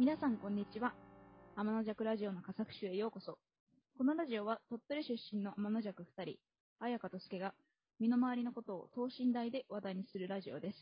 [0.00, 0.94] 皆さんこんにちは。
[1.56, 3.36] 天の弱ラジオの佳作集へようこそ。
[3.98, 6.36] このラジオは鳥取出身の天の弱二人、
[6.78, 7.52] 綾香と助が
[8.00, 10.78] 身の回りのことを等身大で話題にするラジオです。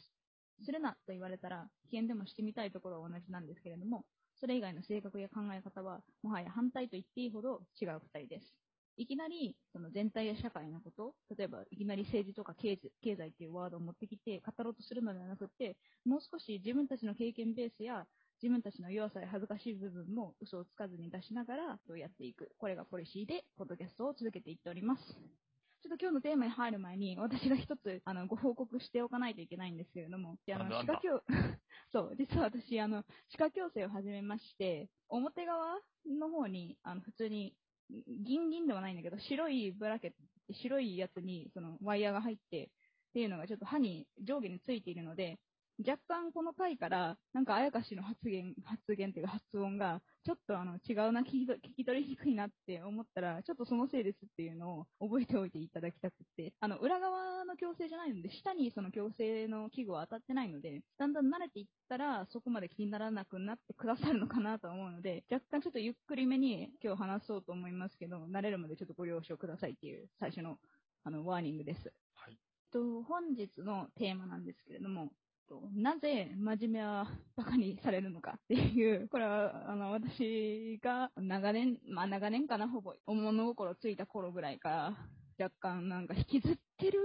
[0.64, 4.04] するなと言われたら危険でもしてみたいところは同じなんですけれども、
[4.38, 8.54] それ以外の性格や考え方はもはや反対と言っていいほど違う二人です。
[8.98, 18.06] いきなりその全体や社会のこと、例えばいきなり政治とか経済経済っていうワードを持ってきて語ろうとするのではなくて、もう少し自分たちの経験ベースや
[18.42, 21.62] 自分たちの弱さや恥ずかしい部分も嘘をつかずに出しながら
[21.96, 22.52] やっていく。
[22.58, 25.02] これがポリシーで、ポッドキャストを続けていっております。
[25.82, 31.22] ちょっと今日のテーマに入る前に、私が一つ、あの、ご報告しておかないといけないんですけれども、あの、歯科矯、
[31.92, 37.54] そう、実は私、あの、歯科矯正を始めまして、表側の方に、あの、普通に、
[37.90, 40.10] 銀銀ではないんだけど、白いブラケッ
[40.46, 42.70] ト、白いやつに、その、ワイヤーが入って、
[43.10, 45.38] っていうのがちょっと歯に上下についているので、
[45.86, 70.58] 若干この回から、なんか、あやかしの発言、発言っていうか発音が、ちょっとあの、違うな、聞きと聞き取りにくいなって思ったら、ちょっとそのせいですっていうのを覚えておいていただきたくって、あの、裏側の矯正じゃないので、下にその矯正の器具は当たってないので、だんだん慣れていったら、そこまで気にならなくなってくださるのかなと思うので、若干ちょっとゆっくりめに今日話そうと思いますけど、慣れるまでちょっとご了承くださいっていう最初の、
[71.04, 71.92] あの、ワーニングです。
[72.14, 72.38] はい。
[72.72, 75.27] と、本日のテーマなんですけれども、と
[75.74, 84.96] なぜ真面目はバカにされるのかっていう、これは、あの、私が長年、まあ長年かな、ほぼ、物心ついた頃ぐらいから、
[85.38, 86.98] 若干なんか引きずってる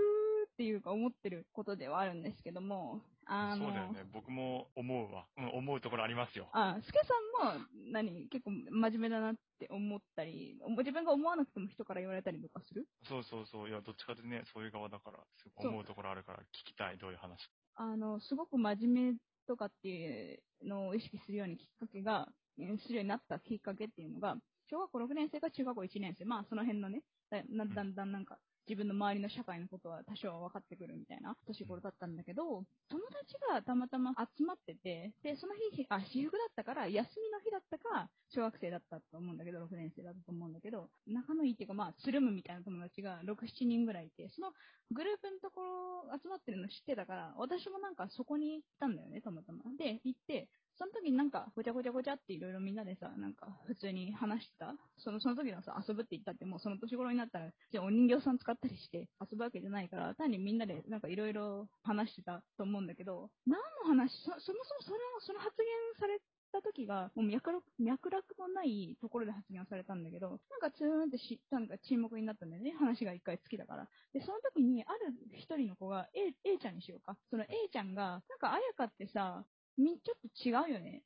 [0.51, 4.03] っていうか思ってることではあるんですけども、あの、そうだよね。
[4.13, 5.25] 僕も思うわ。
[5.37, 6.49] うん、思うところありますよ。
[6.53, 7.13] あ、スケさ
[7.53, 12.87] んも、何、結構真面目だなって思ったり、自分が思わなくても人から言われたりとかする？
[13.03, 13.69] そうそうそう。
[13.69, 15.19] いや、どっちかでね、そういう側だから、
[15.55, 16.97] 思うところあるから聞きたい。
[16.97, 17.49] どういう話？
[17.75, 22.27] あの、すごく真面目とかっていうのを意識するようにきっかけが、
[22.59, 24.37] えーするようになったきっかけっていうのが、
[24.69, 28.37] 小学校6年生か中学校1年生、まあその辺のね、だなだんだんなんか、
[28.67, 44.53] 自分の周りの社会のことは多少は分かってくるみたいな年頃だったんだけど、友達がたまたま集まってて、で、その日、あ、私服だったから、休みの日だったか、小学生だったと思うんだけど、6年生だったと思うんだけど、仲のいいっていうか、まあ、つるむみたいな友達が6、7人ぐらいいて、その
[44.91, 49.59] グループのところ集まってるの知ってたから、私もなんかそこに行ったんだよね、たまたま。
[49.77, 54.75] で、行って、その時になんか、ごちゃごちゃごちゃっていろいろみんなでさ、なんか、普通に話してた？
[54.97, 65.67] その、その時のさ、遊ぶって言ったって、もうその年頃になったら、じゃあお人形さん使ったりして遊ぶわけじゃないから、単にみんなでなんかいろいろ話してたと思うんだけど、何の話、そそもそもその、その発言
[65.99, 66.19] され
[66.51, 72.73] た時が、もう脈絡、脈絡もないところで発言されたんだけど、なんかツーンってし、なんか沈黙になったんだよね。
[72.77, 73.87] 話が一回好きだから。
[74.13, 77.17] で、その時に、ある一人の子が、A、A ちゃんにしようか。
[77.29, 79.45] その A ちゃんが、なんか、あやかってさ、
[79.77, 81.03] み、ちょっと違うよね。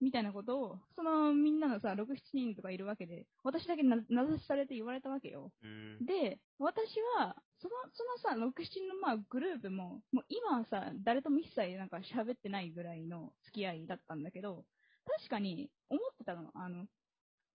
[0.00, 5.52] みたいなことを、そのみんなのさ、6、7人とかいるわけで、私だけな名指しされて言われたわけよ。
[6.06, 6.86] で、私
[7.18, 14.64] は、その、そのさ、6、7のまあグループも、もう今はさ、誰とも一切なんか喋ってないぐらいの付き合いだったんだけど、
[15.18, 16.50] 確かに思ってたの。
[16.54, 16.86] あの、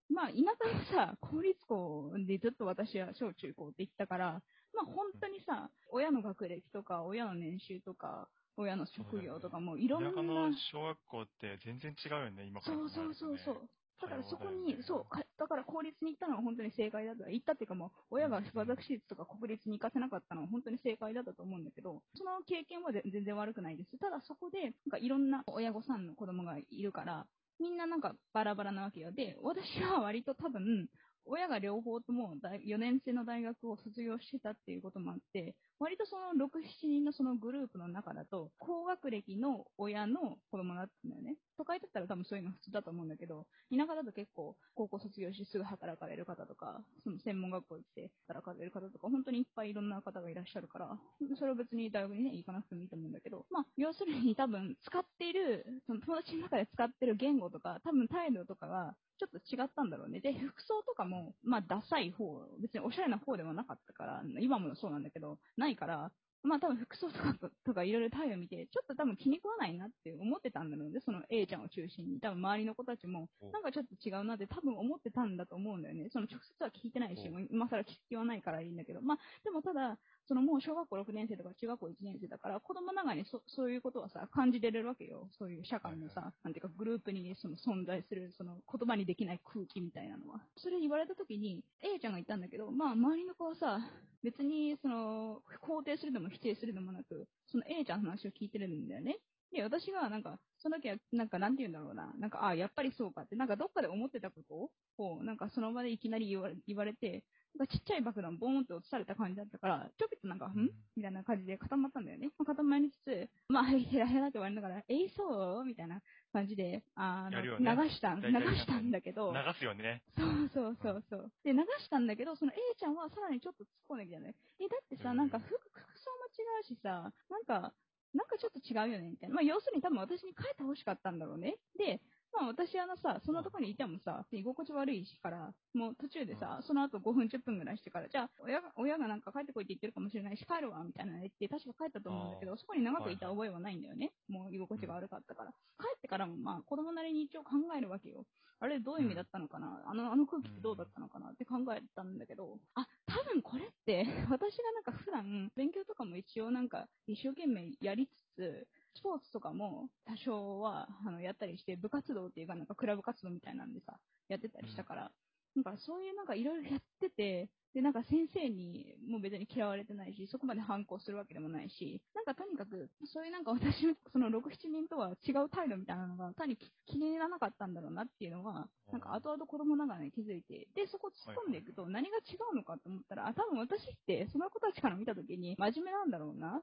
[0.09, 4.43] まあ田舎のさ、公立校でずっと私は小中高って言ったから、
[4.73, 13.69] まあ本当にさ、親の学歴とか、親の年収とか、親の職業とかもいろんな、田舎の小学校って全然違うよね、今からそうそうそうそう。
[14.01, 17.29] だからそこに、そう、かだから公立に行ったのは本当に正解だった。
[17.29, 23.97] 行ったっていうかもう、親が私立とか国立に行かせなかったのは本当に正解だったと思うんだけど、その経験はぜ全然悪くないです。
[23.97, 27.25] ただそこで、なんかいろんな親御さんの子供がいるから、
[27.59, 29.13] みんななんかバラバラなわけよ。
[29.13, 30.89] で、私は割と多分、
[31.25, 41.35] 親が両方とも4年生の大学を卒業してたっていうこともあって、割とその6、7人のそのグループの中だと、高学歴の親の子供だったんだよね。
[41.57, 50.97] 都会だったら多分そういうの普通だと思うんだけど、田舎だと結構高校卒業してすぐ働かれる方とか、その専門学校行って働かれる方とか、本当にいっぱいいろんな方がいらっしゃるから、
[51.37, 60.19] それは別に大学にね、行かなくてもいいと思うんだけど、まあ、要するに多分使っている、その友達の中で使ってる言語とか、多分態度とかが、ちょっと違ったんだろうね。
[60.19, 66.11] で、服装とかも、まあ、ダサい方、別におしゃれな方ではなかったから、今もそうなんだけど、ないから、
[66.45, 70.99] まあ多分服装とかととかいろいろ態度見て、ちょっと多分気に食わないなって思ってたんだろうね。
[71.03, 72.19] その A ちゃんを中心に。
[72.19, 76.09] 多分周りの子たちも、おなんかちょっと違うなって多分思ってたんだと思うんだよね。
[76.11, 79.01] その直接は聞いてないし、今更聞く気はないからいいんだけど。
[79.01, 79.97] まあ、でもただ、
[80.27, 85.29] そのもう小学校6年生とか中学校1年生だから、子供ながらにそそういうことはさ、感じてれるわけよ。
[85.37, 90.41] そういう社会のさ、なんていうかグループにその存在する、その言葉にできない空気みたいなのは。
[90.57, 93.79] それ言われた時に、A ちゃんが言ったんだけど、まあ周りの子はさ、
[94.23, 99.19] 別にその、肯定するでも否定するでもなく、その A ちゃんの話を聞いてるんだよね。
[99.55, 102.13] で、私がなんか、その時は、なんか、なんて言うんだろうな。
[102.19, 104.69] なんか、あやっぱりそうかって、なんかどっかで思ってたこと
[105.01, 107.23] を、なんかその場でいきなり言われ言われて、
[107.57, 112.27] なんかちっちゃい爆弾ボーンって落とされた感じだったから、ちょびっとなんか、んみたいな感じで固まったんだよね。
[112.37, 115.63] まあ、固まりつつ、まあ、はい、ヘラヘラって言われながら、えい、そう？
[115.63, 116.01] みたいな
[116.33, 118.21] 感じで、あの、ね流した、流
[118.57, 120.03] したんだけど、流すよね。
[120.17, 121.31] そうそうそうそう。
[121.45, 124.35] で、流したんだけど、その A ちゃんはさらにちょっと突っ込んできたね。
[124.59, 127.73] え、だってさ、うんなんか服、服装も違うしさ、なんか、
[128.15, 129.35] なんかちょっと違うよね、みたいな。
[129.35, 131.57] まあ、要するに多分私に書いてほしかったんだろうね。
[131.77, 131.99] で、
[132.37, 133.35] まあ私あのさ、そん。
[133.35, 144.11] なとこにいてもさ、居心地悪いしから、もう途中でさ、その後5分10分ぐらいしてから、じゃあ親が、親がなんか帰ってこいって言ってるかもしれないし、帰るわ、みたいなの言って、確か帰ったと思うんだけど、そこに長くいた覚えはないんだよね。
[144.27, 145.51] もう居心地が悪かったから。
[145.79, 148.25] 帰ってからもまあ子供なりに一応考えるわけよ。
[148.59, 151.31] あれどういう意味だったのかな、あの、あの空気ってどうだったのかな？
[151.31, 163.99] って考えたんだけど、あ、多分これって、 私がなんか普段、勉強とかも一応なんか一生懸命やりつつ、スポーツとかも多少はあのやったりして、部活動っていうかなんかクラブ活動みたいなんでさ、
[164.29, 165.11] やってたりしたから、
[165.55, 173.83] なんかそういうなんかいろいろやってて、で、なんか先生にも別に嫌われてないし、そこまで反抗するわけでもないし、なんかとにかく、そういうなんか私、
[174.13, 186.61] その6、7人とは違う態度みたいなのが単に気気に入らなかったんだろうなっていうのは、なんか後々子供ながらに気づいて、で、そこ突っ込んでいくと何が違うのかと思ったら、あ、多分私ってその子たちから見たときに真面目なんだろうな。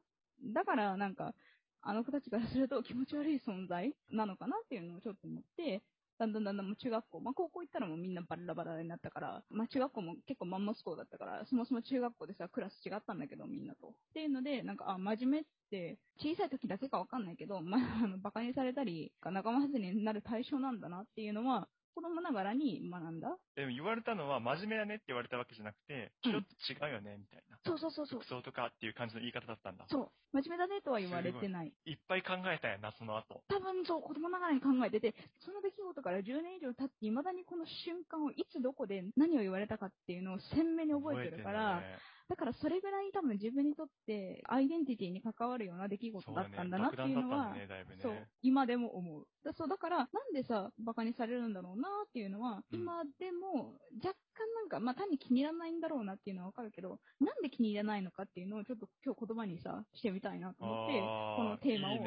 [0.54, 1.34] だからなんか、
[1.82, 5.82] あの子たちからすると気持ち悪い存在なのかなっていうのをちょっと思って、
[6.18, 13.88] だんだんだんだんもう中学校、まあ高校行ったらもうみんなバラバラになったから、まあ中学校も結構マンモス校だったから、そもそも中学校でさ、クラス違ったんだけどみんなと。
[13.88, 23.36] っていうので、なんか、あ、真面目って小さい時だけかわかんないけど、まあ、あの、馬鹿にされたり、仲間外れになる対象なんだなっていうのは、子供ながらに学んだ？
[23.56, 27.58] でも言われたのは真面目だねって言われたわけじゃなくて、うんちょっと違うよねみたいな。
[27.64, 28.28] そうそうそうそう服。
[28.28, 29.84] 装とかっていう感じの言い方だったんだ。
[29.88, 30.10] そう。
[30.32, 31.72] 真面目だねとは言われてない。
[31.84, 33.42] いっぱい考えたんやな、その後。
[33.48, 41.82] 多分そう、子供ながらに考えてて、その出来事から10年以上経って、未だにこの瞬間をいつどこで何を言われたかっていうのを鮮明に覚えてるから、
[42.32, 49.26] だからそれぐらい多分自分にとってアイデンティティに関わるような出来事だったんだなっていうのは、爆弾だったんだねねそう、今でも思う。
[49.44, 61.98] だそうだから、なんでさ、バカにされるんだろうなっていうのは、うん今でも若干なんか、まあ単に気に入らないんだろうなっていうのはわかるけど、なんで気に入らないのかっていうのをちょっと今日言葉にさ、してみたいなと思って、あこのテーマを。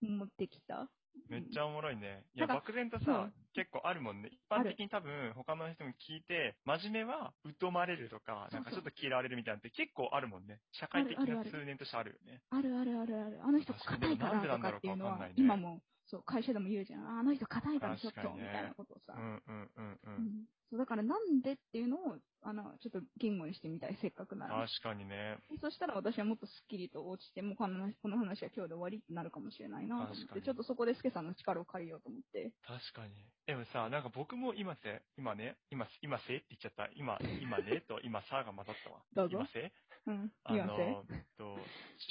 [0.00, 0.88] 持ってきた。
[1.28, 2.24] めっちゃおもろいね。
[2.34, 4.28] いや、漠然とさ結構あるもんね。
[4.30, 10.60] 一般的に多分、他の人も聞いて、真面目は疎まれるとか、なんかちょっと嫌われるみたいなのって結構あるもんね。
[10.72, 12.40] 社会的なあるあるある通念としてあるよね。
[12.50, 13.40] あるあるあるある。
[13.42, 17.06] あの人硬いからとかっていうのは今も、そう、会社でも言うじゃん。
[17.06, 19.14] ああの人硬いからちょっと、ねみたいなことをさ。
[19.16, 19.98] うんうんうんう。
[20.06, 24.66] うんんそう、だからなんでっていうのを、あの、ちょっと言語にしてみたい、せっかくなら。
[24.66, 25.38] 確かにね。
[25.60, 32.52] そしたら私はもっとスッキリと落ちて、もうこの話この話は今日で終わりってなるかもしれないなと思って、ちょっとそこでスケさんの力を借りようと思って。
[32.66, 33.14] 確かに。
[33.46, 36.36] でもさ、なんか僕も今せ、今ね、今、今せ？
[36.36, 36.88] って言っちゃった。
[36.94, 37.80] 今、今ね？
[37.86, 39.02] と今さが混ざったわ。
[39.14, 39.72] どうぞ今せ？
[40.06, 40.32] うん。
[40.44, 40.52] あ。
[40.52, 41.58] の、えっと、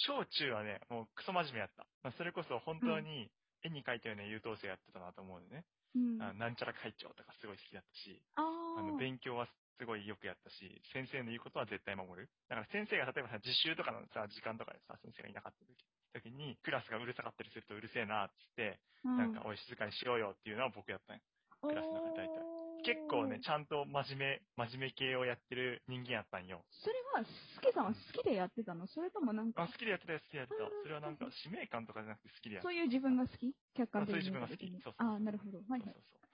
[0.07, 1.85] 小中はね、もうクソ真面目やった。
[2.03, 3.29] まあ、それこそ本当に
[3.63, 5.65] 絵に描いたような優等生やってたなと思うのね。
[5.95, 6.21] うん。
[6.21, 8.97] ああなんちゃら会長とかすごい好きだったし、ああの、ー。
[8.97, 9.47] 勉強は
[9.77, 12.29] すごいよくやったし、先生の言うことは絶対守る。
[12.47, 15.75] だから先生が例えばさ、実習とかのさ、時間とかでさ、先生がいなかった時
[16.15, 21.21] 時に、クラスがうるさかったりするとうるせえな、っつって、うんなんか、おい、静かにしようよっていうのは僕やったんよ。
[21.61, 22.54] クラスの中で大体
[22.85, 26.63] 結構ね、ちゃんと真面目、真面目系をやってる人間やったんよ。
[26.69, 28.85] それは、スケさんは好きでやってたの？
[28.87, 30.69] それともなんあ、か好、きでやってたよ、好きでやってたうん。
[30.83, 33.55] それはなんか、使命感とかじゃなくて好きでやってそういう自分が好き？
[33.73, 35.57] 客観的にあそういう自分が好きそうそうそうああ、なるほど。
[35.57, 36.21] はいはいそうそう。
[36.21, 36.27] そ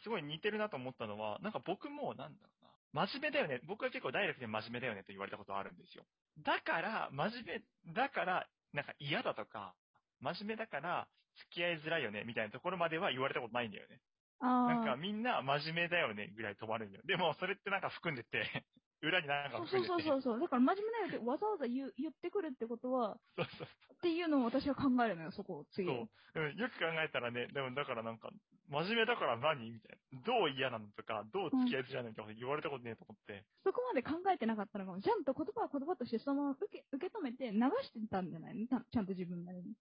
[0.02, 3.06] すごい似てるなと思ったのは、なんか僕も、なんだろうな。
[3.06, 3.60] 真面目だよね。
[3.68, 6.04] 僕は結構ダイレクトに真面目だよねと言われたことあるんですよ。
[6.42, 9.74] だから、真面目、だから、なんか嫌だとか、
[10.20, 14.00] 真面目だから付き合いづらいよねみたいなところまでは言われたことないんだよね。
[14.40, 17.04] なんかみんな真面目だよねぐらい止まるんだよ。
[17.06, 18.64] でもそれってなんか含んでて、
[19.02, 20.08] 裏になんかそう含んでて。
[20.08, 20.40] そうそうそう。
[20.40, 25.86] だから真面目だよってわざわざ言う言ってくるってことは、そうそうっていうのを私は考えるのよ、そこを次。
[25.86, 26.08] そう。
[26.40, 28.30] うん、よく考えたらね、でもだからなんか、
[28.68, 30.20] 真面目だから何みたいな。
[30.22, 33.44] どう嫌なのとか、どう付き合いづらいのとか言われたことねえと思って。
[33.64, 35.02] そこまで考えてなかったのかも。
[35.02, 38.66] ちゃんと言葉は言葉としてそのまま受け受け止めて流してたんじゃないの？
[38.68, 39.74] たちゃんと自分なりに。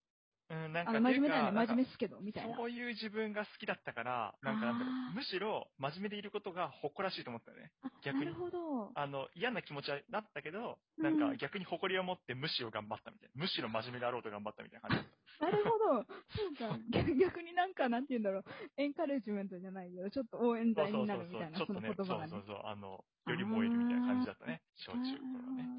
[0.50, 2.56] うん、なんかあの、真面目だよね、真面目っすけど、みたいな。
[2.56, 7.72] そういう自分が好きだったから、なんかなんだろあーう、むしろ真面目でいることが誇らしいと思ったよね。
[7.84, 8.92] あ逆になるほど。
[8.96, 13.42] あの、嫌な気持ちはなったけど、うんなんか逆に誇りを持ってむしろ頑張ったみたいな。
[13.42, 15.46] むしろ真面目であろうと頑張ったみたいな感じだった。
[15.46, 16.06] なるほど。
[16.36, 16.78] そうか。
[16.90, 18.46] 逆逆になんか、なんて言うんだろう。
[18.76, 22.30] エンカレッジメントじゃないけど、ちょっと応援そう剤になるみたいな、そのちょっとね、そう。
[22.30, 24.62] そうそう、あの、より燃えるみたいな感じだったね。
[24.76, 25.70] 小中頃はね。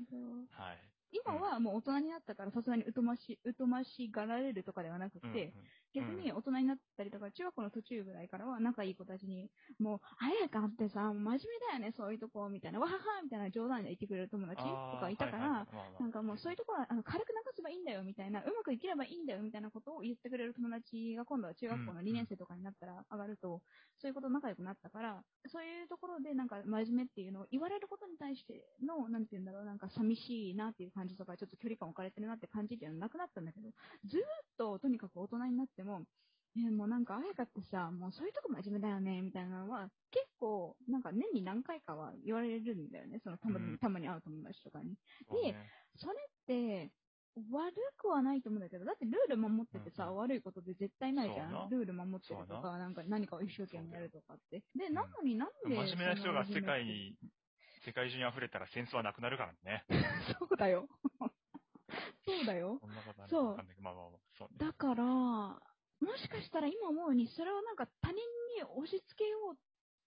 [0.53, 0.79] はい。
[1.13, 5.53] 今はもう大人になったからさすがに疎まし、疎ましがられるとかではなくて、うんうん
[5.93, 15.67] 逆に大人になったりとか、中学校の途中ぐらいからは仲いい子たちに、もう、あやかってさ、真面目だよね、そういうとこ、みたいな、わははみたいな冗談で言ってくれる友達とかいたから、
[15.99, 23.63] なんかもうそういうとこはあの軽く流せばいいんだよみたいな、うまくいければいいんだよみたいなことを言ってくれる友達が今度は中学校の2年生とかになったら上がると、
[23.99, 33.69] そういうこと仲良くなったから、そういうところでなんか真面目っていうのを言われることに対しての、なんて言うんだろう、なんか寂しいなっていう感じとか、ちょっと距離感置かれてるなって感じっていうのはなくなったんだけど、
[34.07, 34.23] ずーっ
[34.57, 36.03] ととにかく大人になっても、
[36.57, 43.73] えもうなんか、あやかってさ、もうそういうとこ真面目だよね、みたいなのは、結構、なんか年に何回かは言われるんだよね、そのたまうん。
[43.73, 44.97] にたまに会う友達とかに。
[45.29, 45.55] そうね。
[45.97, 46.93] それって、
[47.53, 50.17] 悪くはないと思うんだけど、だってルール守っててさ、うんうん。
[50.17, 51.71] 悪いことで絶対ないじゃん。
[51.71, 52.89] ルール守ってるとか、な。
[52.89, 54.65] んか何かを一生懸命やるとかって。
[54.75, 57.15] で、んなのになんで、真面目な人が世界に、
[57.85, 59.85] 世界中に溢れたら戦争はなくなるからね。
[60.39, 60.89] そうだよ。
[62.25, 62.81] そうだよ。
[63.29, 64.59] そかわかんないけど、まあまあまあ、そうね。
[64.59, 69.57] だから、もしかしたら今思うに、それをなんか他人に押し付けよう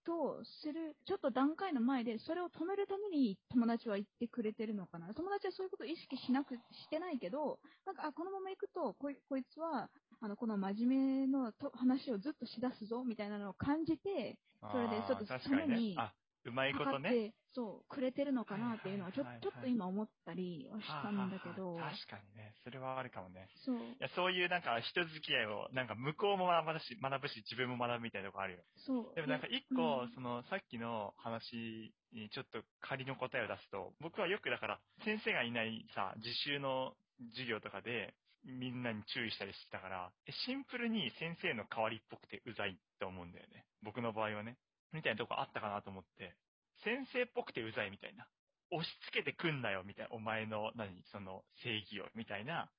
[0.05, 5.13] とする、ちょっと段階の前で、それを止めるために友達は言ってくれてるのかな。
[5.13, 9.89] 友達はそういうことを意識しなく、してないけど、なんか、あ、このまま行くと、こいこいつは、
[10.21, 14.37] あの、この真面目のと話をずっとしだすぞ、みたいなのを感じて、
[14.71, 15.95] それでちょっとために。
[15.97, 16.13] あ、
[16.45, 17.09] うまいことね。
[17.09, 22.55] て、そう、くれてるのかなっていうのは、ちょちょっと今思ったりはしたんだけど確かにね。
[22.63, 23.47] それはあるかもね。
[23.65, 28.59] そう、いや、そういうなんか人付き合いを、なんか向こうも学ぶし、学ぶし、自分も学ぶみたいなとこあるよ。
[28.77, 29.15] そう。
[29.15, 36.93] でもなんか一個、うんその、さっきの話にちょっと仮の答えを出すと、僕はよくだから、先生がいないさ、自習の
[37.31, 38.13] 授業とかで、
[38.45, 43.65] みんなに注意したりしてたから、えシンプルに先生の代わりっぽくてうざいって思うんだよね。
[43.81, 44.57] 僕の場合はね。
[44.93, 46.35] みたいなとこあったかなと思って、
[46.83, 48.27] 先生っぽくてうざいみたいな。
[48.71, 50.15] 押し付けてくんなよ、みたいな。
[50.15, 52.69] お前の、何、その、正義を、みたいな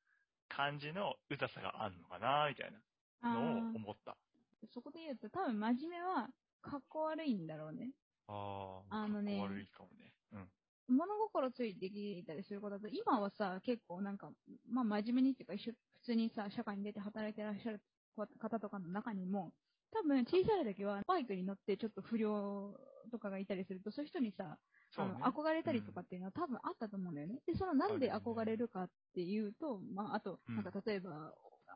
[0.49, 2.73] 感じのうざさがあんのかな、みたい
[3.23, 4.17] なのを思った。
[4.73, 6.29] そこで言うと、多分真面目は、
[6.63, 7.93] かっこ悪いんだろうね。
[8.27, 10.13] ああ、あのね悪いかもね。
[10.33, 10.97] うん。
[10.97, 14.31] 物心ついてきたりすることだと、今はさ、結構なんか、
[14.69, 17.81] まあ真面目にっていうか、一緒普通にさ、社会に出て働いてらっしゃる
[18.39, 19.53] 方とかの中にも、
[19.95, 22.75] 多分小さい時はバイクに乗ってちょっと不良
[23.13, 24.59] とかがいたりすると、そういう人にさ、
[24.97, 27.41] あの、憧れたりとかっていうのは多分あったと思うんだよね。
[27.47, 30.57] で、そのなんで憧れるかっていうと、まあ、あと、うん。
[30.57, 31.33] なんか例えば、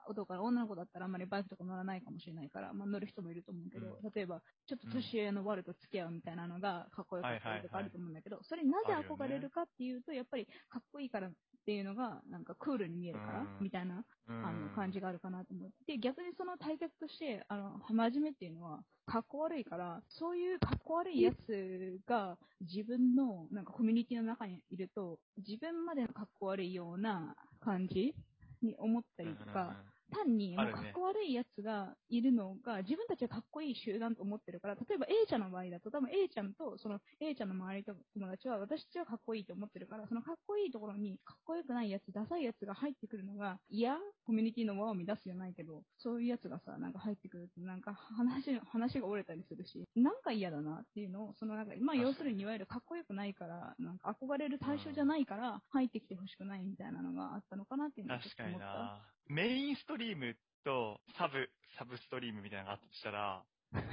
[0.09, 11.31] 男から女の子だったらあんまりバイクとか乗らないかもしれないから、まあ乗る人もいると思うけど、例えば、ちょっと年上のワルと付き合うみたいなのがかっこよかったりとかあると思うんだけど、それになぜ憧れるかっていうと、やっぱりかっこいいから
[11.69, 13.47] っていうのが、なんかクールに見えるから、うん。
[13.61, 15.09] みたいなあの感じが。
[15.09, 28.15] があるかなと思って、で逆にその対決として、あの、真面目っていうのは、かっこ悪いから、そういうかっこ悪いやつが自分のなんかコミュニティの中にいると、自分までのかっこ悪いような感じ
[28.63, 29.77] に思ったりとか、
[30.11, 58.59] 単にもうかっこ悪いやつがいるのが、自分たちはかっこいい集団と思ってるから、例えば A ちゃんの場合だと、多分 A ちゃんと、その A ちゃんの周りの友達は、私たちはかっこいいと思ってるから、そのかっこいいところに、かっこよくないやつ、ダサいやつが入ってくるのが、いや、コミュニティの輪を乱すじゃないけど、そういうやつがさ、なんか入ってくると、なんか話、話が折れたりするし、なんか嫌だなっていうのを、そのなんか、まあ要するにいわゆるかっこよくないから、なんか憧れる対象じゃないから、入ってきてほしくないみたいなのがあったのかなっていうのはちょ確かに。
[58.59, 59.03] な。
[59.29, 63.43] メインストリームとサブ、サブストリームみたいなのがあったとしたら、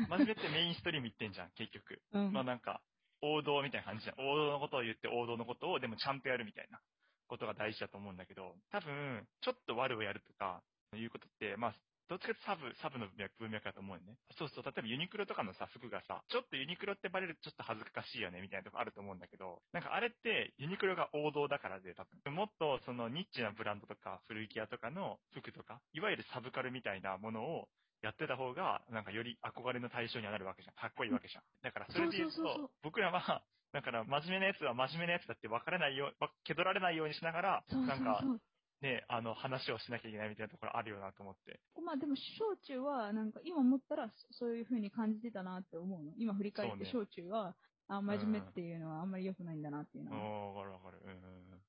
[0.10, 2.02] 真面目ってメインストリーム行ってんじゃん、結局。
[2.14, 2.34] うん。
[2.34, 2.82] まあなんか、
[3.22, 4.16] 王道みたいな感じじゃん。
[4.20, 6.80] 王道のことを言って王道のことをでもちゃんとやるみたいな
[7.28, 10.62] ことが大事だと思うんだけど、多分、ちょっと悪をやるとか、
[10.94, 11.76] いうことって、まあ、
[12.08, 13.08] どっちかというとサブ、サブの
[13.40, 14.18] 文脈だと思うよね。
[14.38, 22.34] そうそう、例えばユニクロとかのさ、服がさ、ちょっとユニクロってバレるとちょっと恥ずかしいよね、みたいなとこあると思うんだけど、なんかあれってユニクロが王道だからで、多分。
[22.34, 27.68] もっとそのニッチなブランドとか古着屋とかの服とか、いわゆるサブカルみたいなものを
[28.02, 30.76] やってた方が、なんかより憧れの対象にはなるわけじゃん。
[30.76, 31.44] かっこいいわけじゃん。
[31.64, 33.44] だからそれで言うと、僕らは、
[33.74, 38.24] だから真面目なやつは真面目なやつだって分からないよう、わ気取られないようにしながら、なんか。
[38.82, 41.60] ね、あの話をしなきゃいけないみたいなところあるよなと思って。
[41.84, 46.14] まあでも、小中は、なんか今思ったら、そそういう風に感じてたなって思うの。
[46.18, 47.56] 今振り返って、小中は、
[47.88, 50.18] あ、真面目っていうのはあんまり良くないんだなっていうのは。
[50.18, 51.00] おー、わかるわかる。
[51.06, 51.62] うん。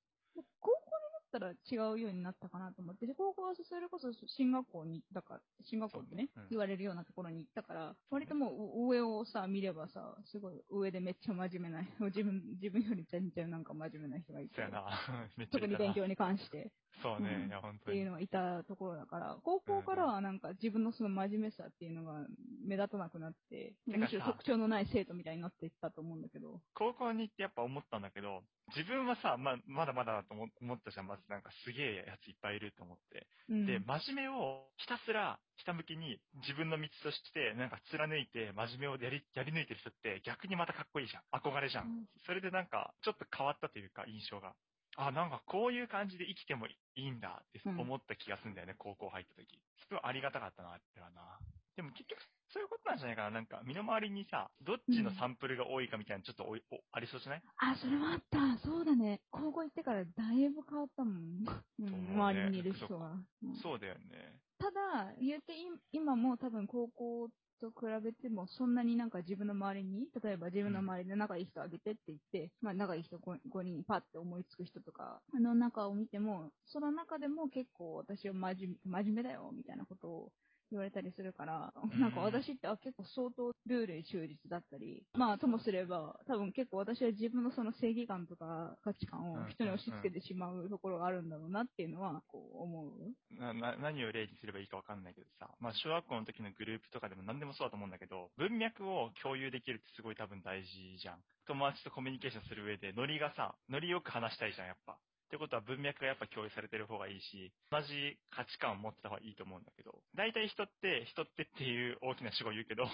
[0.61, 14.91] 高校になったら違うようになったかなと思って、で高校はそれこそ進学校に行ったから、進学校ってね、そうねうん言われるようなところに行ったから、割ともう上をさ、見ればさ、すごい上でめっちゃ真面目な、自分、自分より全然なんか真面目な人がいてそうや、な。
[15.37, 16.73] めっちゃ特に勉強に関して。
[17.03, 17.99] そうね、うんいや、本当に。
[17.99, 22.27] っていうのがいたところだから、高校からはなんか自分のその真面目さっていうのが
[22.67, 26.61] 目立たなくなって、むしろ特徴のない生徒みたいになっていったと思うんだけど。
[26.75, 28.43] 高校に行ってやっぱ思ったんだけど、
[28.75, 31.23] 自分はさ、まあ、まだまだだと思思ったじゃん、まず。
[31.29, 33.27] なんかすげえやついっぱいいると思って。
[33.49, 41.23] うんで、真面目をひたすらひたむきに自分の道として、なんか貫いて真面目をやり、やり抜いてる人って逆にまたかっこいいじゃん。
[41.39, 41.87] 憧れじゃん。
[41.87, 44.53] うんそれでなんか、ちょっと変わったというか、印象が。
[44.97, 49.63] あ、なんかこういう感じで生きてもいいんだってうん思った気がするんだよね、高校入った時。
[49.77, 51.39] すごいありがたかったな、ってはな。
[51.77, 53.31] でも結局、そういうことなんじゃないかな。
[53.31, 57.43] なんか、身の回りにさ、どっちのサンプルが多いかみたいな、ちょっとおいおありそうじゃない？
[57.59, 58.57] あ、それはあった。
[58.59, 59.21] そうだね。
[59.31, 61.45] 高校行ってからだいぶ変わったもん。
[61.81, 63.13] うん、ね周りにいる人は。
[63.43, 64.41] うんそうだよね。
[64.67, 65.53] ただ、言って
[65.93, 67.29] 今も多分高校
[67.61, 80.33] と比べてもそんなになんか自分の周りに、例えば自分の周りで仲いい人あげてって言って、まあ仲いい人 5, 5人パッて思いつく人とかあの中を見ても、その中でも結構私は真面目真面目だよみたいなことを
[80.71, 93.41] 言われたりするから、うんなんか私ってあ結構相当ルールに忠実だったり、まあともすれば、多分結構私は自分のその正義感とか価値観を人に押し付けてしまうところがあるんだろうなっていうのはこう思う。
[93.41, 101.23] なな何を例にすればいいかわかんないけどさ、まあ、小学校の時のグループとかでも何でもそうだと思うんだけど、文脈を共有できるってすごい多分大事じゃん。
[101.47, 104.99] 友達とコミュニケーションする上で、ノリがさ、ノリよく話したいじゃん、やっぱ。
[105.27, 112.87] ってことは文脈がやっぱ共有されてる方がいいし、同じ価値観を持ってた方がいいと思うんだけど、大体人って、人ってっていう大きな主語を言うけど、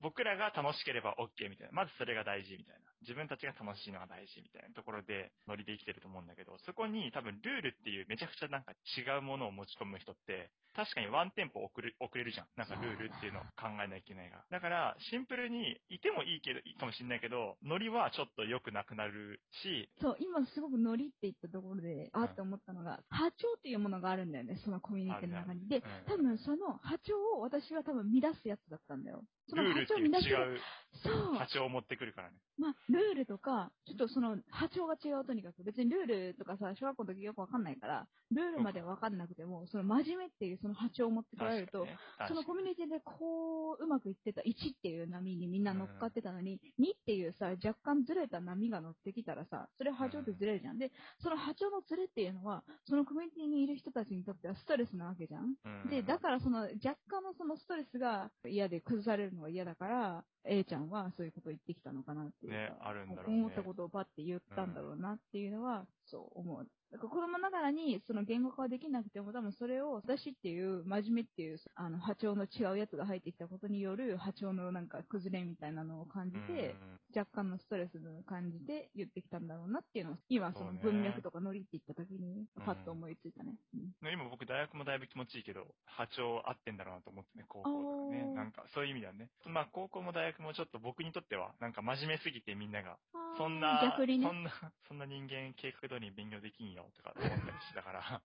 [0.00, 1.72] 僕らが楽しければ OK みたいな。
[1.72, 2.88] まずそれが大事みたいな。
[3.02, 12.46] 自分たちが楽しいのが大事みたいなところでノリで生きてると思うんだけど、そこに多分ルールっていうめちゃくちゃなんか違うものを持ち込む人って、確かにワンテンポ遅れ遅れるじゃん。
[12.56, 14.44] なんかルールっていうのを考えなきゃいけないが。
[14.50, 25.68] だから、シンプルにいてもいいけど、いいかもしれないけど、ノリはちょっと良くなくなるし、そう、今すごくノリって言ったところで、あって思ったのが、波長っていうものがあるんだよね、そのコミュニティの中に。
[25.68, 29.24] で、多分その波長を私は多分乱すやつだったんだよ。
[29.48, 30.08] そのルールっていう。
[30.08, 30.60] 違う。
[31.34, 32.36] 波長を持ってくるからね。
[32.58, 41.86] まあ、ルールとか、ちょっとその波長が違うとにかく、別にルールとかさ、小学校の時よくわかんないから、ルールまでわかんなくても、その真面目っていうその波長を持ってこられると、
[42.28, 50.78] そのコミュニティでこう、うまくいってた1っていう波にみんな乗っかってたのに、2っていうさ、若干ずれた波が乗ってきたらさ、それ波長ってずれるじゃん。
[50.78, 55.54] で、その波長のずれっていうのは、そのコミュニティにいる人たちにとってはストレスなわけじゃん。
[55.64, 55.90] うん。
[55.90, 63.38] で、だからその若干のそのストレスが嫌で崩されるのが嫌だから、A ちゃんはそういうことを言ってきたのかなっていうか、ねあるんだろうね。
[63.38, 66.66] 思ったことをパッて言ったんだろうなっていうのは、そう思う。
[66.90, 76.74] だから子供ながらにその言語化はできなくても多分それを私っていう真面目っていうあの波長の違うやつが入ってきたことによる波長のなんか崩れみたいなのを感じて、
[77.14, 83.52] 若干のストレスを感じて言ってきたんだろうなっていうのを今その文脈とかノリって言った時にパッと思いついたね。
[83.74, 83.80] うん。
[83.80, 88.24] うん今僕大学もだいぶ気持ちいいけど、波長合ってんだろうなと思ってね、高校とかね。
[88.34, 89.28] なんかそういう意味ではね。
[89.44, 92.96] まあ高校も大学もちょっと僕にとっては、なんか真面目すぎてみんなが、
[93.36, 94.26] そんな、逆にね。
[94.26, 94.50] そんな、
[94.88, 98.22] そんな人間計画通りに勉強できんよとか思ったりしてたから、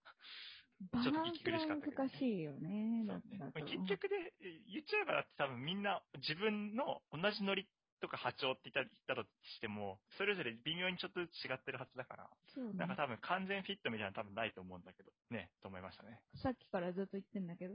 [1.04, 3.06] ちょっと息苦しかったけどが難しいよね。
[3.08, 3.22] そう。
[3.38, 4.34] ね結局で
[4.72, 7.68] 言っちゃえばだって多分みんな自分の同じノリ
[8.02, 9.24] とか波長って言ったと
[9.56, 12.74] しても、それぞれ微妙にちょっとずつ違ってるはずだから、ね。
[12.76, 16.20] なんか多分完全フィットみたいなの多分ないと思うんだけど、ね、と思いましたね。
[16.36, 17.74] さっきからずっと言ってんだけど、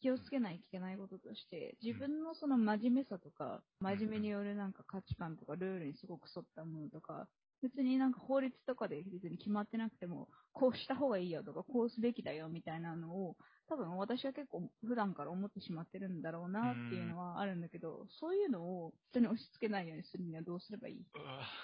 [0.00, 7.28] 気をつけないといけないこととして、自分のその真面目さとか、真面目によるなんか価値観とかルールにすごく沿ったものとか、
[7.62, 13.36] 別になんか法律とかで別に決まってなくても、こうした方がいいよとか、こうすべきだよみたいなのを、
[13.68, 21.04] 多分私は結構普段から思ってしまってるんだろうなっていうのはあるんだけど、そういうのを人に押し付けないようにするにはどうすればいい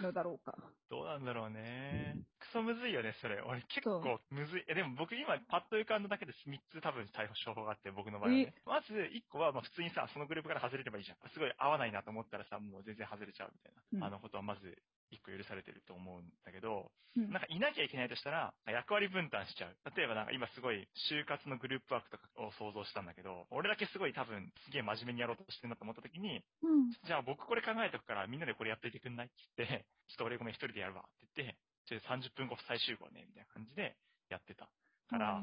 [0.03, 0.59] のだろうか。
[0.91, 2.19] どうなんだろうね。
[2.41, 3.41] クソむずいよね、それ。
[3.41, 4.65] 俺結そ構むずい。
[4.69, 8.55] え、でも僕今パッと浮かんだだけで3つ多分逮捕商法があって、僕の場合はね。
[8.67, 11.19] まず1個はまあ普通にさ、そのグループから外れればいいじゃん。
[11.31, 13.83] すごい合わないなと思ったらさ、もう全然外れちゃうみたいな。
[13.93, 14.77] うんあのことはまず
[15.13, 19.77] 1個許されてると思うんだけど、うんなんかいなきゃいけないとしたら、役割分担しちゃう。
[19.95, 26.89] 例えばなんか今すごい就活のグループワークとかを想像したんだけど、俺だけすごい多分すげえ真面目にやろうとしてるなと思った時に、うん。
[27.05, 31.05] じゃあ僕これ考えとくからみんなでこれやっといてくんないって言って、ちょっと俺ごめん一人でやるわっ
[31.37, 33.93] て言って、ちょっと30分後再集合ね、みたいな感じで
[34.33, 34.73] やってた。
[35.13, 35.43] から、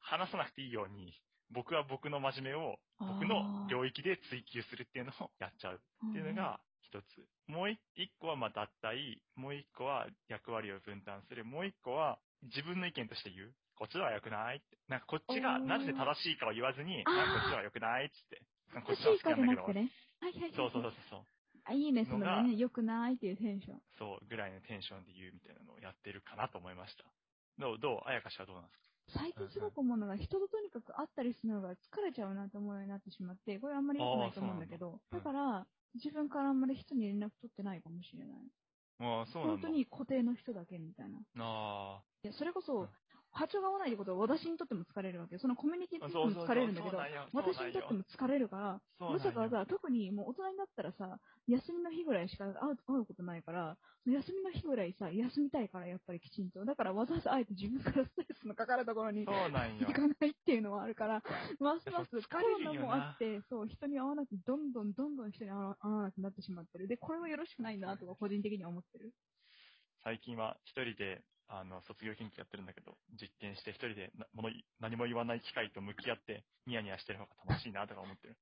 [0.00, 1.14] 話さなくていいように、
[1.50, 7.28] 僕は僕の真面目を僕の領域で追求するっていうのをやっちゃうっていうのが一つ。
[7.46, 13.54] もう一一個はまあ脱退、もう一個は役割を分担する、もう一個は自分の意見として言う。
[13.76, 14.78] こっちのは良くないって。
[14.88, 18.42] なんかこっちがなぜ正しいかを言わずに、あーなんかこっちのは良くないっつって。
[18.74, 19.90] なんかこっちのは好きなんだけど、ね。
[20.18, 20.52] はいはいはい。
[20.52, 21.24] そうそうそうそう。
[21.64, 23.82] あ、いいね、そのね、良くないっていうテンション。
[23.98, 27.04] そう、ぐらいのテンションで言うみたいなのをやってるかなと思いました。
[27.58, 28.88] どう、どう、あやかしはどうなんですか？
[29.08, 38.50] 最近すごく思うのが、人ととにかく会ったりするのが疲れちゃうなと思うようになってしまって、これあんまり良くないと思うんだけど、だから、自分からあんまり人に連絡取ってないかもしれない。
[39.00, 39.68] ああ、そうなんだ。
[39.68, 41.18] 本当に固定の人だけみたいな。
[41.38, 42.90] あいや、それこうんそ、
[43.32, 45.38] 波長が合わないってことは私にとっても疲れるわけよ。
[45.40, 46.98] そのコミュニティとしても疲れるんだけど、
[47.32, 56.64] 私にとっても疲れるから、まさかさ、特にもう大人になったらさ、休みの日ぐらいしか会う会うことないから、休みの日ぐらいさ、休みたいから、やっぱりきちんと。
[56.64, 59.32] だからわざわざあえて自分からストレスのかかるところに行。
[59.92, 61.22] かないっていうのはあるから、
[61.60, 66.88] ますますコロナもあって、そう、人に会わなくて、どんどんどんどん人に会わ会わなくなってしまってる。
[66.88, 69.12] で、これはよろしくないなとか、個人的には思ってる。
[70.04, 78.36] 最近は一人で、あの、卒業研究やってるんだけど、実験して一人でなもの何も言わない機械と向き合って、ニヤニヤしてる方が楽しいなとか思ってる。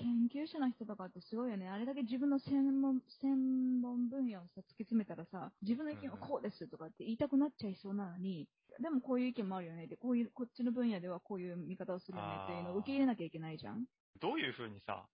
[0.00, 1.68] 研究者の人とかってすごいよね。
[1.68, 8.48] あれだけ自分の専門、専門分野をさ、突き詰めたらさ、自分の意見はこうですとかって言いたくなっちゃいそうなのに、
[8.80, 9.86] でもこういう意見もあるよね。
[9.88, 13.84] で、こういう、こっちの分野ではこういう見方をするよねっていうのを受け入れなきゃいけないじゃん。
[14.20, 15.04] どういうふうにさ、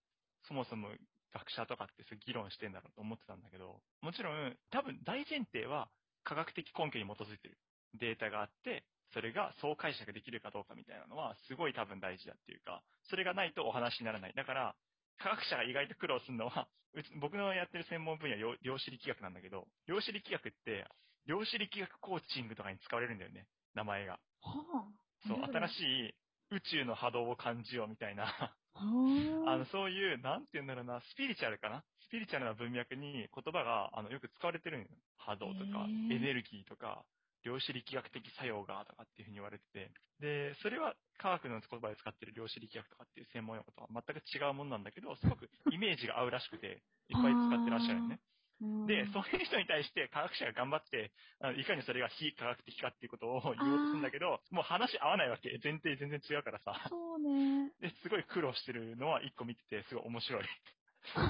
[0.46, 0.88] そもそも
[1.32, 5.88] 学者とかってそう議論してんだろうと思ってたんだけど、もちろん、多分大前提は
[6.24, 7.58] 科学的根拠に基づいてる
[7.94, 14.32] データがあって、それがそう解釈できるかどうかみたいなのはすごい多分大事だっていうか、それがないとお話にならない。
[14.34, 14.76] だから、
[15.18, 20.86] 科学者が意外と苦労するのは、うち僕のやってる専門分野は量量子力学なんだけど、量子力学って、
[21.26, 24.18] 量子力学コーチングとかに使われるんだよね、名前が。
[24.40, 25.28] はあ。
[25.28, 25.70] そう、新い。
[25.70, 26.14] しい
[26.50, 29.56] 宇宙の波動を感じようみたいな、はああ。
[29.58, 31.82] の、そういう、なんて言うんだろうな、スピリチュアルかな？
[32.06, 34.88] スピリチュアルな文脈に言葉が、あの、よく使われてるんよ。
[35.18, 37.04] 波動とか、エネルギーとか、
[37.42, 39.90] 量子力学的作用が、とかっていうふうに言われてて。
[40.20, 48.20] で、それは科学の言葉で使ってる量子力学とかっていう専門用語とは全く違うものなんだけど、すごくイメージが合うらしくて、いっぱい使ってらっしゃるよね。
[48.60, 51.12] うんで、そういう人に対して科学者が頑張って、
[51.60, 55.58] いかにそれが非科学的かっていうことを言おうとするんだけど、もう話合わないわけ。
[55.62, 56.72] 前提全然違うからさ。
[56.88, 57.70] そうね。
[57.80, 60.44] で、すごい苦労してるのは一個見てて、すごい面白い。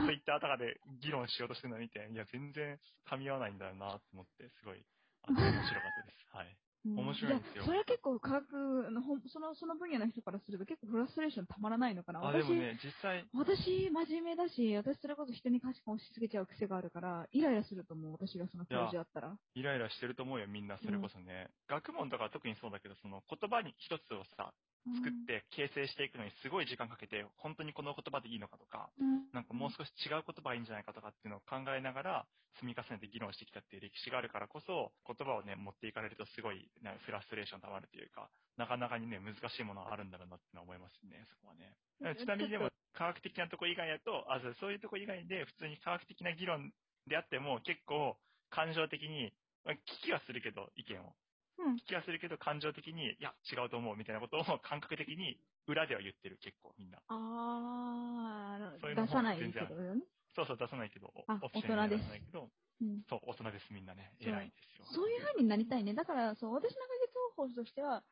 [0.07, 2.79] ツイッターとかで議論しようとしてるのを見て、いや、全然
[3.11, 4.85] 噛み合わないんだよなと思って、すごい、
[5.29, 6.37] 面白かったです。
[6.37, 6.57] はい。
[6.87, 12.20] うん面白いんですよやそれは結構科学のほん、その、その分野の人からすると結構フラストレーションたまらないのかな。
[12.20, 19.37] あ、私でもね、実際、私、真面目だし、私それこそ人に価値観を押し付けちゃう癖があるから、イライラすると思う、私がその教授だったら。
[19.55, 21.51] イライラしてると思うよ、みんな、それこそね。
[21.68, 24.53] 学問とかは特にそうだけど、その言葉に一つをさ、
[24.94, 41.77] 作って形成していくのにすごい時間かけて、本当にこの言葉でいいのかとか、うん、なんかもう少し違う言葉がいいんじゃないかとかっていうのを考えながら積み重ねて議論してきたっていう歴史があるからこそ、言葉をね、持っていかれるとすごいなんかフラストレーション溜まるというか、なかなかにね、難しいものがあるんだろうなって思いますね、そこはね。
[42.16, 46.72] ちなみにでも、科学的なとこ以外だと、あそうそういうとこ以外で普通に科学的な議論
[47.07, 48.16] であっても結構
[48.49, 49.33] 感情的に、
[49.64, 51.12] まあ聞きはするけど、意見を。
[51.59, 56.99] うん聞きはするけど感情的に、いや、違うと思うみたいなことを 感覚的に裏では言ってる、結構みんな。
[57.09, 60.03] あー、そういうのも出さないけどよね。
[60.35, 64.12] そうそう、出さないけど、オフィシャルには大人です出さないけど、うんそう、大人です、みんなね。
[64.21, 64.85] 偉いですよ。
[64.87, 65.95] そういう風になりたいね。
[65.95, 68.05] だから、そう、私の解決方法としては、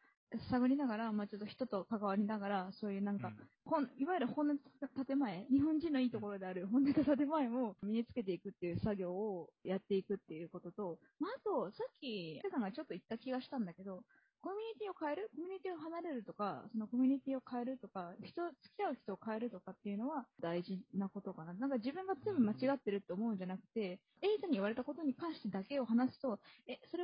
[0.51, 3.37] 探りながら、まあちょっと人と関わりながら、そういうなんか、うん。
[3.65, 4.59] 本いわゆる本音
[5.05, 14.03] 建前、日本人のいいところである本音と建前を身につけていくっていう作業をやっていくっていうことと、まあ、あと、さっき、ペさんがちょっと言った気がしたんだけど、
[14.41, 15.31] コミュニティを変える？
[15.35, 21.55] コミュニティを離れるとか、そのコミュニティを変えるとか、人、付き合う人を変えるとかっていうのは大事なことかな。
[21.55, 27.04] なんか自分が全部間違ってるって思うんじゃなくて、ちゃんに言われたことに関してだけを話すと、え、それ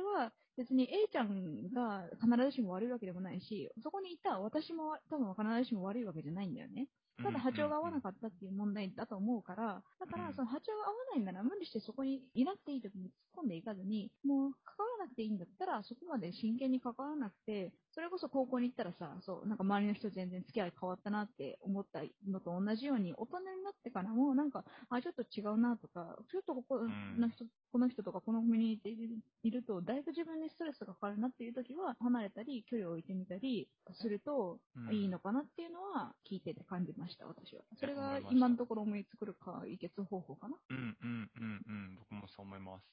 [0.71, 6.87] に A ちゃんが必ずしも悪いわけでもないし、そこにいた私も多分必ずしも悪いわけじゃないんだよね。
[7.23, 10.25] ただ波長が合わなかったっていう問題だと思うから、だかうん。
[10.27, 13.11] らその波長が合わないんなら無理してそこにいなくていい時に突っ
[13.43, 26.79] 込んでいかずに、もう関わらなくていいんだったらそこまで真剣に関わらなくて、それこそ高校に行ったらさ、そう、なんか周りの人全然付き合い変わったなって思ったのと同じように、大人になってからもなんか、あ、ちょっと違うなとか、ちょっとここ
[27.17, 34.93] の人、この人とかこのコミュニティにいると、だいぶ自分にストレスがかかるなっていう時は、離れたり、距離を置いてみたりするとうん。
[34.95, 37.61] いいのかなっていうのは聞いてて感じました、私は。
[37.79, 40.55] それが今のところ思いつくる解決方法かな？
[40.69, 42.83] うんうんうんうん、僕もそう思います。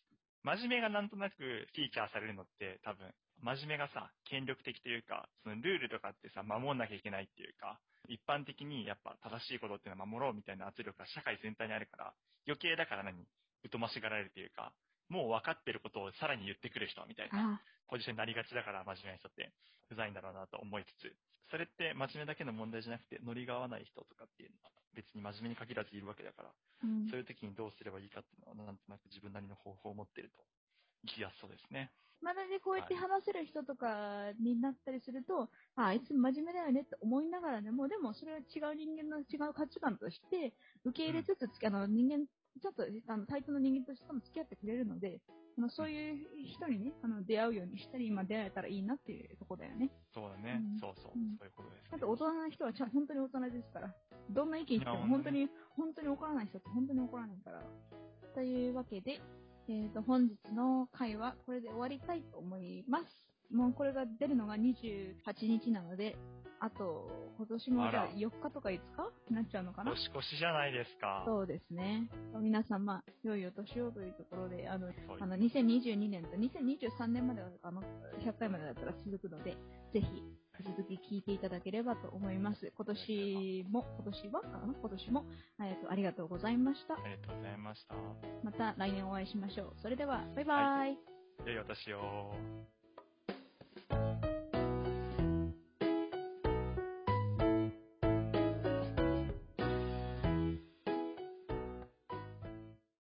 [0.44, 7.78] 真面目がなんとなくフィーチャーされるのって多分、真面目がさ、権力的というか、そのルールとかってさ、守んなきゃいけないっていうか、
[8.08, 12.14] 一般的にやっぱ正しいことっていうのは守ろうみたいな圧力が社会全体にあるから、
[12.46, 13.26] 余計だから何？
[13.70, 14.72] 疎ましがられるというか、
[15.08, 19.50] もう分かってることをさらに言ってくる人みたいなあポジションになりがちだから真面目な人って
[19.90, 21.12] うざいんだろうなと思いつつ、
[21.50, 26.50] それって真面目だけの問題じゃなくて、ノリが合わない人とかっていうのは別に真面目に限らずいるわけだから、
[26.84, 30.44] うんそういう時にどうすればいいかっていうのは、なんとなく自分なりの方法を持ってると、
[31.06, 31.90] 生きやすそうですね。
[32.20, 42.26] まだね、こうやって話せる人とかになったりすると、ああいつ真面目だよねって思いながらでも、でもそれは違う人間の違う価値観として受け入れつつ、あの人間
[42.60, 45.20] ちょっとあの対等の人間としても付き合ってくれるので、
[45.56, 49.90] あのそういう人にね、あの出会うようにしたり、今出会えたらいいなっていうところだよね。
[50.12, 50.60] そうだね。
[50.72, 53.94] うんそうそう、うんそういうことです、あと大人な人はちゃん本当に大人ですから。
[54.30, 57.62] どんな意見言っても本当に、本当に怒らない人って本当に怒らないから。
[58.34, 59.20] というわけで、
[59.68, 63.27] えっ、と、本日の回はこれで終わりたいと思います。
[63.50, 66.16] もうこれが出るのが28日なので、
[66.60, 68.80] あと、今年もじゃああら4日とか5日
[69.30, 69.92] になっちゃうのかな？
[69.92, 71.22] 年越しじゃないですか。
[71.24, 72.10] そうですね。
[72.40, 77.82] 皆さん、まあ、良いお年をというところで、あの、そうあの、2022年と2023年までは、あの、
[78.20, 79.52] 100回までだったら続くので、
[79.92, 80.06] ぜひ、
[80.64, 82.72] 続き聞いていただければと思います。
[82.76, 84.74] 今年も、今年はかな？
[84.74, 85.24] 今年も、
[85.60, 86.94] えっと、ありがとうございました。
[86.94, 87.94] ありがとうございました。
[88.42, 89.74] また来年お会いしましょう。
[89.80, 90.98] それでは、バイバイ。
[91.46, 92.77] 良いお年を。